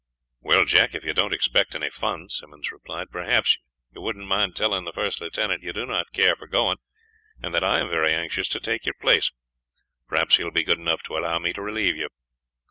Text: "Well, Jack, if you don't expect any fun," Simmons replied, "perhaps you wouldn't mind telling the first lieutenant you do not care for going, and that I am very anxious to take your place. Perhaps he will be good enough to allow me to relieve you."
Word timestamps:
"Well, 0.39 0.65
Jack, 0.65 0.95
if 0.95 1.03
you 1.05 1.13
don't 1.13 1.31
expect 1.31 1.75
any 1.75 1.91
fun," 1.91 2.27
Simmons 2.27 2.71
replied, 2.71 3.11
"perhaps 3.11 3.59
you 3.93 4.01
wouldn't 4.01 4.25
mind 4.27 4.55
telling 4.55 4.83
the 4.83 4.91
first 4.91 5.21
lieutenant 5.21 5.61
you 5.61 5.73
do 5.73 5.85
not 5.85 6.11
care 6.11 6.35
for 6.35 6.47
going, 6.47 6.77
and 7.43 7.53
that 7.53 7.63
I 7.63 7.79
am 7.79 7.87
very 7.91 8.11
anxious 8.15 8.47
to 8.47 8.59
take 8.59 8.83
your 8.83 8.95
place. 8.99 9.31
Perhaps 10.07 10.37
he 10.37 10.43
will 10.43 10.49
be 10.49 10.63
good 10.63 10.79
enough 10.79 11.03
to 11.03 11.17
allow 11.19 11.37
me 11.37 11.53
to 11.53 11.61
relieve 11.61 11.97
you." 11.97 12.07